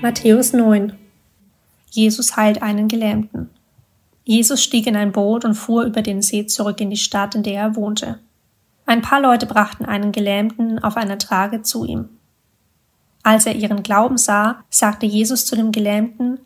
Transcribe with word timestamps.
Matthäus 0.00 0.52
9 0.52 0.92
Jesus 1.90 2.36
heilt 2.36 2.62
einen 2.62 2.86
Gelähmten. 2.86 3.50
Jesus 4.24 4.62
stieg 4.62 4.86
in 4.86 4.94
ein 4.94 5.10
Boot 5.10 5.44
und 5.44 5.54
fuhr 5.54 5.82
über 5.84 6.02
den 6.02 6.22
See 6.22 6.46
zurück 6.46 6.80
in 6.80 6.90
die 6.90 6.96
Stadt, 6.96 7.34
in 7.34 7.42
der 7.42 7.60
er 7.60 7.76
wohnte. 7.76 8.20
Ein 8.86 9.02
paar 9.02 9.20
Leute 9.20 9.46
brachten 9.46 9.84
einen 9.84 10.12
Gelähmten 10.12 10.78
auf 10.78 10.96
einer 10.96 11.18
Trage 11.18 11.62
zu 11.62 11.84
ihm. 11.84 12.08
Als 13.22 13.46
er 13.46 13.56
ihren 13.56 13.82
Glauben 13.82 14.18
sah, 14.18 14.62
sagte 14.70 15.04
Jesus 15.04 15.46
zu 15.46 15.56
dem 15.56 15.72
Gelähmten, 15.72 16.38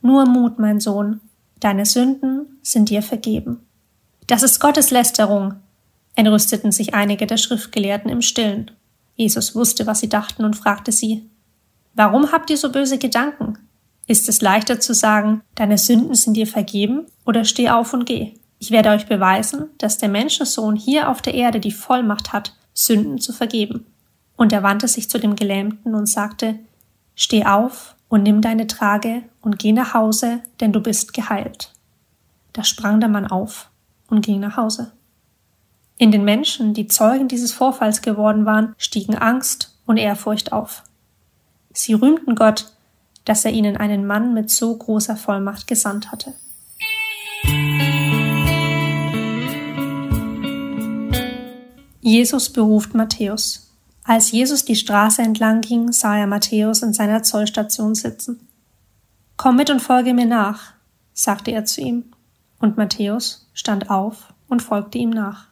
Nur 0.00 0.26
Mut, 0.26 0.58
mein 0.58 0.80
Sohn, 0.80 1.20
deine 1.58 1.86
Sünden 1.86 2.58
sind 2.62 2.90
dir 2.90 3.02
vergeben. 3.02 3.66
Das 4.26 4.42
ist 4.42 4.60
Gottes 4.60 4.90
Lästerung, 4.90 5.56
entrüsteten 6.14 6.72
sich 6.72 6.94
einige 6.94 7.26
der 7.26 7.36
Schriftgelehrten 7.36 8.10
im 8.10 8.22
Stillen. 8.22 8.70
Jesus 9.16 9.54
wusste, 9.54 9.86
was 9.86 10.00
sie 10.00 10.08
dachten 10.08 10.44
und 10.44 10.56
fragte 10.56 10.92
sie, 10.92 11.28
Warum 11.94 12.32
habt 12.32 12.50
ihr 12.50 12.56
so 12.56 12.70
böse 12.70 12.98
Gedanken? 12.98 13.58
Ist 14.06 14.28
es 14.28 14.40
leichter 14.40 14.80
zu 14.80 14.94
sagen, 14.94 15.42
deine 15.54 15.78
Sünden 15.78 16.14
sind 16.14 16.34
dir 16.34 16.46
vergeben, 16.46 17.06
oder 17.24 17.44
steh 17.44 17.70
auf 17.70 17.92
und 17.92 18.06
geh? 18.06 18.34
Ich 18.58 18.70
werde 18.70 18.90
euch 18.90 19.06
beweisen, 19.06 19.66
dass 19.78 19.98
der 19.98 20.08
Menschensohn 20.08 20.76
hier 20.76 21.08
auf 21.08 21.22
der 21.22 21.34
Erde 21.34 21.60
die 21.60 21.70
Vollmacht 21.70 22.32
hat, 22.32 22.54
Sünden 22.74 23.18
zu 23.18 23.32
vergeben. 23.32 23.86
Und 24.36 24.52
er 24.52 24.62
wandte 24.62 24.88
sich 24.88 25.08
zu 25.08 25.18
dem 25.18 25.36
Gelähmten 25.36 25.94
und 25.94 26.06
sagte, 26.06 26.58
Steh 27.14 27.44
auf 27.44 27.94
und 28.08 28.22
nimm 28.22 28.40
deine 28.40 28.66
Trage 28.66 29.22
und 29.42 29.58
geh 29.58 29.72
nach 29.72 29.94
Hause, 29.94 30.40
denn 30.60 30.72
du 30.72 30.80
bist 30.80 31.14
geheilt. 31.14 31.72
Da 32.52 32.64
sprang 32.64 33.00
der 33.00 33.08
Mann 33.08 33.26
auf 33.26 33.70
und 34.08 34.24
ging 34.24 34.40
nach 34.40 34.56
Hause. 34.56 34.92
In 36.00 36.12
den 36.12 36.24
Menschen, 36.24 36.72
die 36.72 36.86
Zeugen 36.86 37.28
dieses 37.28 37.52
Vorfalls 37.52 38.00
geworden 38.00 38.46
waren, 38.46 38.74
stiegen 38.78 39.16
Angst 39.16 39.78
und 39.84 39.98
Ehrfurcht 39.98 40.50
auf. 40.50 40.82
Sie 41.74 41.92
rühmten 41.92 42.36
Gott, 42.36 42.72
dass 43.26 43.44
er 43.44 43.52
ihnen 43.52 43.76
einen 43.76 44.06
Mann 44.06 44.32
mit 44.32 44.50
so 44.50 44.74
großer 44.74 45.14
Vollmacht 45.18 45.66
gesandt 45.66 46.10
hatte. 46.10 46.32
Jesus 52.00 52.48
beruft 52.48 52.94
Matthäus. 52.94 53.70
Als 54.02 54.30
Jesus 54.30 54.64
die 54.64 54.76
Straße 54.76 55.20
entlang 55.20 55.60
ging, 55.60 55.92
sah 55.92 56.16
er 56.16 56.26
Matthäus 56.26 56.80
in 56.80 56.94
seiner 56.94 57.22
Zollstation 57.22 57.94
sitzen. 57.94 58.48
Komm 59.36 59.56
mit 59.56 59.68
und 59.68 59.80
folge 59.80 60.14
mir 60.14 60.24
nach, 60.24 60.72
sagte 61.12 61.50
er 61.50 61.66
zu 61.66 61.82
ihm. 61.82 62.04
Und 62.58 62.78
Matthäus 62.78 63.50
stand 63.52 63.90
auf 63.90 64.32
und 64.48 64.62
folgte 64.62 64.96
ihm 64.96 65.10
nach. 65.10 65.49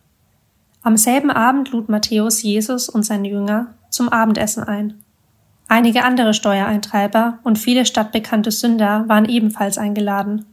Am 0.82 0.96
selben 0.96 1.30
Abend 1.30 1.72
lud 1.72 1.88
Matthäus 1.88 2.42
Jesus 2.42 2.88
und 2.88 3.04
seine 3.04 3.28
Jünger 3.28 3.74
zum 3.90 4.08
Abendessen 4.08 4.62
ein. 4.62 5.02
Einige 5.66 6.04
andere 6.04 6.32
Steuereintreiber 6.32 7.40
und 7.44 7.58
viele 7.58 7.84
stadtbekannte 7.84 8.50
Sünder 8.50 9.04
waren 9.08 9.26
ebenfalls 9.26 9.76
eingeladen. 9.76 10.46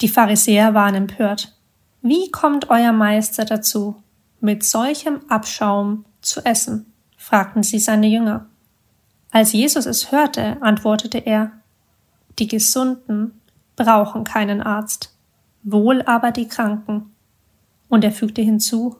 Die 0.00 0.08
Pharisäer 0.08 0.74
waren 0.74 0.94
empört. 0.94 1.56
Wie 2.02 2.30
kommt 2.30 2.70
euer 2.70 2.92
Meister 2.92 3.44
dazu, 3.44 3.96
mit 4.40 4.62
solchem 4.62 5.20
Abschaum 5.28 6.04
zu 6.20 6.44
essen? 6.44 6.92
fragten 7.16 7.64
sie 7.64 7.80
seine 7.80 8.06
Jünger. 8.06 8.46
Als 9.32 9.52
Jesus 9.52 9.86
es 9.86 10.12
hörte, 10.12 10.58
antwortete 10.60 11.18
er, 11.18 11.50
die 12.38 12.46
Gesunden 12.46 13.40
brauchen 13.74 14.24
keinen 14.24 14.62
Arzt, 14.62 15.16
wohl 15.62 16.02
aber 16.02 16.30
die 16.30 16.46
Kranken. 16.46 17.12
Und 17.88 18.04
er 18.04 18.12
fügte 18.12 18.42
hinzu, 18.42 18.96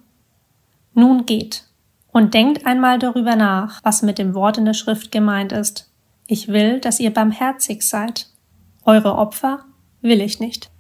nun 0.97 1.27
geht 1.27 1.65
und 2.09 2.35
denkt 2.35 2.67
einmal 2.67 2.99
darüber 2.99 3.37
nach, 3.37 3.85
was 3.85 4.03
mit 4.03 4.19
dem 4.19 4.35
Wort 4.35 4.59
in 4.59 4.65
der 4.65 4.75
Schrift 4.75 5.13
gemeint 5.13 5.53
ist. 5.53 5.91
Ich 6.27 6.49
will, 6.49 6.81
dass 6.81 6.99
ihr 6.99 7.13
barmherzig 7.13 7.83
seid. 7.83 8.29
Eure 8.85 9.17
Opfer 9.17 9.65
will 10.01 10.21
ich 10.21 10.41
nicht. 10.41 10.71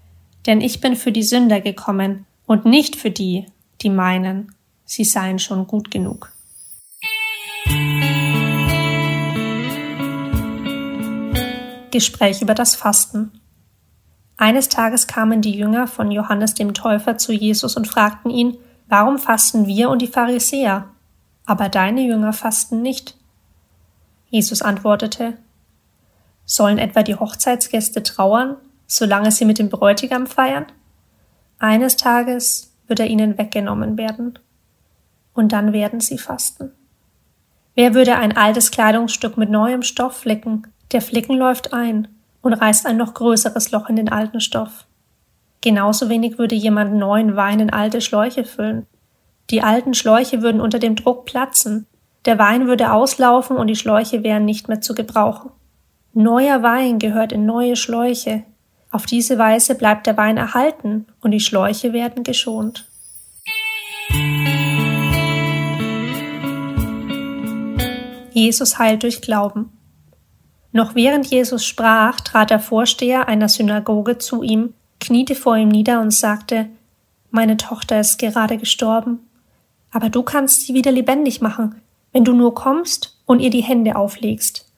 Denn 0.46 0.60
ich 0.60 0.80
bin 0.80 0.96
für 0.96 1.12
die 1.12 1.22
Sünder 1.22 1.60
gekommen 1.60 2.24
und 2.46 2.64
nicht 2.64 2.96
für 2.96 3.10
die, 3.10 3.46
die 3.82 3.90
meinen, 3.90 4.54
sie 4.84 5.04
seien 5.04 5.38
schon 5.38 5.66
gut 5.66 5.90
genug. 5.90 6.32
Gespräch 11.90 12.42
über 12.42 12.54
das 12.54 12.74
Fasten. 12.74 13.32
Eines 14.36 14.68
Tages 14.68 15.06
kamen 15.06 15.40
die 15.40 15.56
Jünger 15.56 15.86
von 15.86 16.10
Johannes 16.10 16.54
dem 16.54 16.74
Täufer 16.74 17.18
zu 17.18 17.32
Jesus 17.32 17.76
und 17.76 17.88
fragten 17.88 18.30
ihn, 18.30 18.58
warum 18.88 19.18
fasten 19.18 19.66
wir 19.66 19.90
und 19.90 20.02
die 20.02 20.06
Pharisäer, 20.06 20.88
aber 21.44 21.68
deine 21.68 22.02
Jünger 22.02 22.32
fasten 22.32 22.82
nicht. 22.82 23.16
Jesus 24.28 24.62
antwortete, 24.62 25.38
Sollen 26.44 26.78
etwa 26.78 27.02
die 27.02 27.16
Hochzeitsgäste 27.16 28.02
trauern, 28.02 28.56
solange 28.86 29.32
sie 29.32 29.44
mit 29.44 29.58
dem 29.58 29.68
Bräutigam 29.68 30.26
feiern? 30.26 30.66
Eines 31.58 31.96
Tages 31.96 32.72
wird 32.86 33.00
er 33.00 33.08
ihnen 33.08 33.36
weggenommen 33.36 33.98
werden, 33.98 34.38
und 35.34 35.52
dann 35.52 35.72
werden 35.72 36.00
sie 36.00 36.18
fasten. 36.18 36.72
Wer 37.74 37.94
würde 37.94 38.16
ein 38.16 38.36
altes 38.36 38.70
Kleidungsstück 38.70 39.36
mit 39.36 39.50
neuem 39.50 39.82
Stoff 39.82 40.16
flicken? 40.16 40.66
Der 40.92 41.02
Flicken 41.02 41.36
läuft 41.36 41.72
ein 41.72 42.08
und 42.40 42.54
reißt 42.54 42.86
ein 42.86 42.96
noch 42.96 43.12
größeres 43.12 43.70
Loch 43.72 43.88
in 43.88 43.96
den 43.96 44.08
alten 44.08 44.40
Stoff. 44.40 44.86
Genauso 45.66 46.08
wenig 46.08 46.38
würde 46.38 46.54
jemand 46.54 46.94
neuen 46.94 47.34
Wein 47.34 47.58
in 47.58 47.70
alte 47.70 48.00
Schläuche 48.00 48.44
füllen. 48.44 48.86
Die 49.50 49.64
alten 49.64 49.94
Schläuche 49.94 50.40
würden 50.40 50.60
unter 50.60 50.78
dem 50.78 50.94
Druck 50.94 51.24
platzen, 51.24 51.88
der 52.24 52.38
Wein 52.38 52.68
würde 52.68 52.92
auslaufen 52.92 53.56
und 53.56 53.66
die 53.66 53.74
Schläuche 53.74 54.22
wären 54.22 54.44
nicht 54.44 54.68
mehr 54.68 54.80
zu 54.80 54.94
gebrauchen. 54.94 55.50
Neuer 56.12 56.62
Wein 56.62 57.00
gehört 57.00 57.32
in 57.32 57.46
neue 57.46 57.74
Schläuche. 57.74 58.44
Auf 58.92 59.06
diese 59.06 59.38
Weise 59.38 59.74
bleibt 59.74 60.06
der 60.06 60.16
Wein 60.16 60.36
erhalten 60.36 61.06
und 61.20 61.32
die 61.32 61.40
Schläuche 61.40 61.92
werden 61.92 62.22
geschont. 62.22 62.86
Jesus 68.30 68.78
heilt 68.78 69.02
durch 69.02 69.20
Glauben. 69.20 69.76
Noch 70.70 70.94
während 70.94 71.26
Jesus 71.26 71.66
sprach, 71.66 72.20
trat 72.20 72.50
der 72.50 72.60
Vorsteher 72.60 73.26
einer 73.26 73.48
Synagoge 73.48 74.18
zu 74.18 74.44
ihm, 74.44 74.72
kniete 75.06 75.34
vor 75.34 75.56
ihm 75.56 75.68
nieder 75.68 76.00
und 76.00 76.12
sagte, 76.12 76.68
Meine 77.30 77.56
Tochter 77.56 78.00
ist 78.00 78.18
gerade 78.18 78.58
gestorben 78.58 79.20
aber 79.96 80.10
du 80.10 80.22
kannst 80.22 80.66
sie 80.66 80.74
wieder 80.74 80.92
lebendig 80.92 81.40
machen, 81.40 81.80
wenn 82.12 82.22
du 82.22 82.34
nur 82.34 82.54
kommst 82.54 83.16
und 83.24 83.40
ihr 83.40 83.48
die 83.48 83.62
Hände 83.62 83.96
auflegst. 83.96 84.70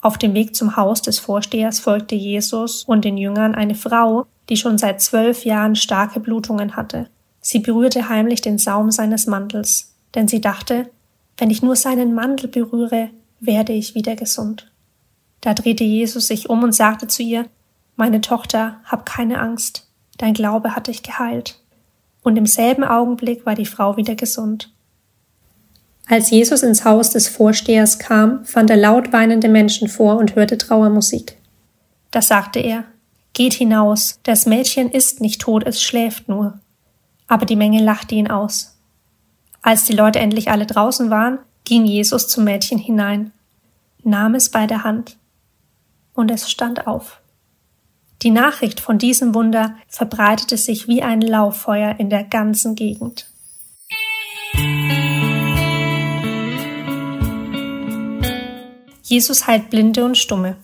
Auf 0.00 0.16
dem 0.16 0.32
Weg 0.32 0.56
zum 0.56 0.76
Haus 0.76 1.02
des 1.02 1.18
Vorstehers 1.18 1.80
folgte 1.80 2.14
Jesus 2.14 2.84
und 2.84 3.04
den 3.04 3.18
Jüngern 3.18 3.54
eine 3.54 3.74
Frau, 3.74 4.24
die 4.48 4.56
schon 4.56 4.78
seit 4.78 5.02
zwölf 5.02 5.44
Jahren 5.44 5.76
starke 5.76 6.18
Blutungen 6.18 6.76
hatte. 6.76 7.10
Sie 7.42 7.58
berührte 7.58 8.08
heimlich 8.08 8.40
den 8.40 8.56
Saum 8.56 8.90
seines 8.90 9.26
Mantels, 9.26 9.94
denn 10.14 10.28
sie 10.28 10.40
dachte, 10.40 10.90
wenn 11.36 11.50
ich 11.50 11.62
nur 11.62 11.76
seinen 11.76 12.14
Mantel 12.14 12.48
berühre, 12.48 13.10
werde 13.40 13.74
ich 13.74 13.94
wieder 13.94 14.16
gesund. 14.16 14.72
Da 15.42 15.52
drehte 15.52 15.84
Jesus 15.84 16.28
sich 16.28 16.48
um 16.48 16.62
und 16.62 16.74
sagte 16.74 17.06
zu 17.06 17.22
ihr, 17.22 17.44
Meine 17.96 18.20
Tochter, 18.20 18.80
hab 18.84 19.06
keine 19.06 19.40
Angst, 19.40 19.88
dein 20.18 20.34
Glaube 20.34 20.74
hat 20.74 20.88
dich 20.88 21.02
geheilt 21.02 21.60
und 22.24 22.36
im 22.36 22.46
selben 22.46 22.82
Augenblick 22.82 23.46
war 23.46 23.54
die 23.54 23.66
Frau 23.66 23.96
wieder 23.96 24.16
gesund. 24.16 24.72
Als 26.06 26.30
Jesus 26.30 26.62
ins 26.62 26.84
Haus 26.84 27.10
des 27.10 27.28
Vorstehers 27.28 27.98
kam, 27.98 28.44
fand 28.44 28.70
er 28.70 28.76
laut 28.76 29.12
weinende 29.12 29.48
Menschen 29.48 29.88
vor 29.88 30.16
und 30.16 30.34
hörte 30.34 30.58
Trauermusik. 30.58 31.36
Da 32.10 32.20
sagte 32.20 32.58
er, 32.58 32.84
Geht 33.32 33.54
hinaus, 33.54 34.20
das 34.22 34.46
Mädchen 34.46 34.90
ist 34.90 35.20
nicht 35.20 35.40
tot, 35.40 35.64
es 35.66 35.82
schläft 35.82 36.28
nur. 36.28 36.60
Aber 37.26 37.46
die 37.46 37.56
Menge 37.56 37.82
lachte 37.82 38.14
ihn 38.14 38.30
aus. 38.30 38.76
Als 39.60 39.84
die 39.84 39.92
Leute 39.92 40.20
endlich 40.20 40.50
alle 40.50 40.66
draußen 40.66 41.10
waren, 41.10 41.38
ging 41.64 41.84
Jesus 41.84 42.28
zum 42.28 42.44
Mädchen 42.44 42.78
hinein, 42.78 43.32
nahm 44.04 44.34
es 44.34 44.50
bei 44.50 44.66
der 44.66 44.84
Hand, 44.84 45.16
und 46.14 46.30
es 46.30 46.48
stand 46.48 46.86
auf. 46.86 47.20
Die 48.24 48.30
Nachricht 48.30 48.80
von 48.80 48.96
diesem 48.96 49.34
Wunder 49.34 49.76
verbreitete 49.86 50.56
sich 50.56 50.88
wie 50.88 51.02
ein 51.02 51.20
Lauffeuer 51.20 51.96
in 51.98 52.08
der 52.08 52.24
ganzen 52.24 52.74
Gegend. 52.74 53.30
Jesus 59.02 59.46
heilt 59.46 59.68
Blinde 59.68 60.06
und 60.06 60.16
Stumme. 60.16 60.56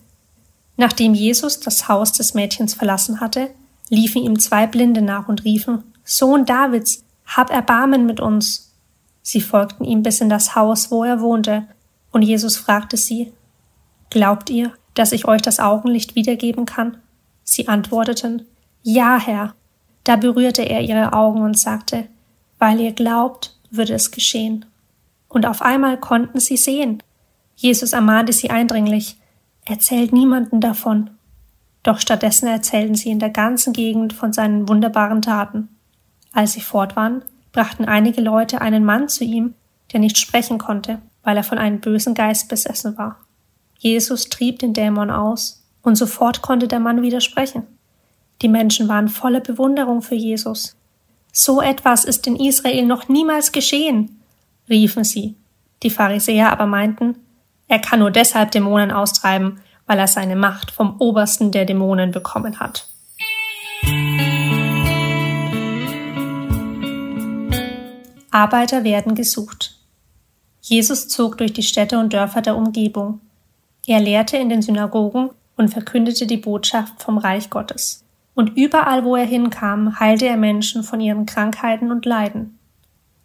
Nachdem 0.75 1.13
Jesus 1.13 1.59
das 1.59 1.87
Haus 1.87 2.11
des 2.13 2.33
Mädchens 2.33 2.73
verlassen 2.73 3.19
hatte, 3.19 3.51
liefen 3.89 4.23
ihm 4.23 4.39
zwei 4.39 4.65
Blinde 4.65 5.03
nach 5.03 5.27
und 5.27 5.45
riefen 5.45 5.83
Sohn 6.03 6.45
Davids, 6.45 7.03
hab 7.27 7.51
Erbarmen 7.51 8.07
mit 8.07 8.19
uns. 8.19 8.73
Sie 9.21 9.39
folgten 9.39 9.83
ihm 9.83 10.01
bis 10.01 10.19
in 10.19 10.29
das 10.29 10.55
Haus, 10.55 10.89
wo 10.89 11.03
er 11.03 11.21
wohnte, 11.21 11.67
und 12.11 12.23
Jesus 12.23 12.57
fragte 12.57 12.97
sie 12.97 13.31
Glaubt 14.09 14.49
ihr, 14.49 14.73
dass 14.95 15.11
ich 15.11 15.25
euch 15.25 15.43
das 15.43 15.59
Augenlicht 15.59 16.15
wiedergeben 16.15 16.65
kann? 16.65 16.97
Sie 17.51 17.67
antworteten 17.67 18.47
Ja, 18.81 19.19
Herr. 19.19 19.55
Da 20.05 20.15
berührte 20.15 20.61
er 20.61 20.79
ihre 20.79 21.11
Augen 21.11 21.41
und 21.41 21.59
sagte 21.59 22.07
Weil 22.59 22.79
ihr 22.79 22.93
glaubt, 22.93 23.59
würde 23.69 23.93
es 23.93 24.11
geschehen. 24.11 24.63
und 25.27 25.45
auf 25.45 25.61
einmal 25.61 25.99
konnten 25.99 26.39
sie 26.39 26.55
sehen. 26.55 27.03
Jesus 27.57 27.91
ermahnte 27.91 28.31
sie 28.31 28.51
eindringlich, 28.51 29.17
erzählt 29.65 30.13
niemanden 30.13 30.61
davon. 30.61 31.09
Doch 31.83 31.99
stattdessen 31.99 32.47
erzählten 32.47 32.95
sie 32.95 33.09
in 33.09 33.19
der 33.19 33.29
ganzen 33.29 33.73
Gegend 33.73 34.13
von 34.13 34.31
seinen 34.31 34.69
wunderbaren 34.69 35.21
Taten. 35.21 35.67
Als 36.31 36.53
sie 36.53 36.61
fort 36.61 36.95
waren, 36.95 37.21
brachten 37.51 37.83
einige 37.83 38.21
Leute 38.21 38.61
einen 38.61 38.85
Mann 38.85 39.09
zu 39.09 39.25
ihm, 39.25 39.55
der 39.91 39.99
nicht 39.99 40.17
sprechen 40.17 40.57
konnte, 40.57 41.01
weil 41.23 41.35
er 41.35 41.43
von 41.43 41.57
einem 41.57 41.81
bösen 41.81 42.13
Geist 42.13 42.47
besessen 42.47 42.97
war. 42.97 43.17
Jesus 43.77 44.29
trieb 44.29 44.59
den 44.59 44.73
Dämon 44.73 45.09
aus, 45.09 45.60
und 45.83 45.95
sofort 45.95 46.41
konnte 46.41 46.67
der 46.67 46.79
Mann 46.79 47.01
wieder 47.01 47.21
sprechen. 47.21 47.63
Die 48.41 48.47
Menschen 48.47 48.87
waren 48.87 49.07
voller 49.07 49.39
Bewunderung 49.39 50.01
für 50.01 50.15
Jesus. 50.15 50.75
So 51.31 51.61
etwas 51.61 52.05
ist 52.05 52.27
in 52.27 52.35
Israel 52.35 52.85
noch 52.85 53.07
niemals 53.07 53.51
geschehen, 53.51 54.21
riefen 54.69 55.03
sie. 55.03 55.35
Die 55.83 55.89
Pharisäer 55.89 56.51
aber 56.51 56.65
meinten, 56.65 57.15
er 57.67 57.79
kann 57.79 57.99
nur 57.99 58.11
deshalb 58.11 58.51
Dämonen 58.51 58.91
austreiben, 58.91 59.61
weil 59.85 59.97
er 59.97 60.07
seine 60.07 60.35
Macht 60.35 60.71
vom 60.71 60.99
Obersten 60.99 61.51
der 61.51 61.65
Dämonen 61.65 62.11
bekommen 62.11 62.59
hat. 62.59 62.87
Arbeiter 68.31 68.83
werden 68.83 69.15
gesucht. 69.15 69.77
Jesus 70.61 71.07
zog 71.07 71.37
durch 71.37 71.53
die 71.53 71.63
Städte 71.63 71.99
und 71.99 72.13
Dörfer 72.13 72.41
der 72.41 72.55
Umgebung. 72.55 73.19
Er 73.87 73.99
lehrte 73.99 74.37
in 74.37 74.49
den 74.49 74.61
Synagogen 74.61 75.31
und 75.61 75.69
verkündete 75.69 76.25
die 76.25 76.37
Botschaft 76.37 77.03
vom 77.03 77.19
Reich 77.19 77.51
Gottes. 77.51 78.03
Und 78.33 78.57
überall, 78.57 79.05
wo 79.05 79.15
er 79.15 79.27
hinkam, 79.27 79.99
heilte 79.99 80.25
er 80.25 80.35
Menschen 80.35 80.81
von 80.81 80.99
ihren 80.99 81.27
Krankheiten 81.27 81.91
und 81.91 82.03
Leiden. 82.03 82.57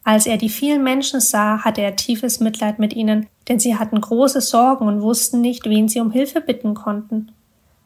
Als 0.05 0.27
er 0.27 0.37
die 0.37 0.51
vielen 0.51 0.85
Menschen 0.85 1.21
sah, 1.21 1.65
hatte 1.65 1.81
er 1.81 1.97
tiefes 1.97 2.39
Mitleid 2.39 2.79
mit 2.79 2.95
ihnen, 2.95 3.27
denn 3.49 3.59
sie 3.59 3.77
hatten 3.79 3.99
große 3.99 4.43
Sorgen 4.43 4.87
und 4.87 5.01
wussten 5.01 5.41
nicht, 5.41 5.65
wen 5.65 5.89
sie 5.89 5.99
um 5.99 6.11
Hilfe 6.11 6.43
bitten 6.43 6.75
konnten. 6.75 7.33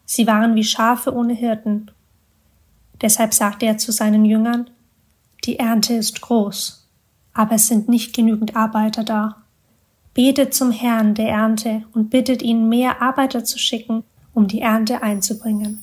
Sie 0.04 0.26
waren 0.26 0.56
wie 0.56 0.64
Schafe 0.64 1.14
ohne 1.14 1.34
Hirten. 1.34 1.92
Deshalb 3.00 3.32
sagte 3.32 3.66
er 3.66 3.78
zu 3.78 3.92
seinen 3.92 4.24
Jüngern, 4.24 4.68
die 5.44 5.60
Ernte 5.60 5.94
ist 5.94 6.20
groß, 6.22 6.88
aber 7.34 7.54
es 7.54 7.68
sind 7.68 7.88
nicht 7.88 8.16
genügend 8.16 8.56
Arbeiter 8.56 9.04
da. 9.04 9.36
Betet 10.12 10.54
zum 10.54 10.72
Herrn 10.72 11.14
der 11.14 11.28
Ernte 11.28 11.84
und 11.94 12.10
bittet 12.10 12.42
ihn, 12.42 12.68
mehr 12.68 13.00
Arbeiter 13.00 13.44
zu 13.44 13.56
schicken, 13.56 14.02
um 14.40 14.48
die 14.48 14.62
Ernte 14.62 15.02
einzubringen. 15.02 15.82